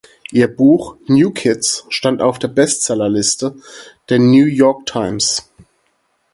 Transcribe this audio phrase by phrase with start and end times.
[0.31, 3.57] Ihr Buch New Kids stand auf der Bestsellerliste
[4.09, 5.51] der New York Times.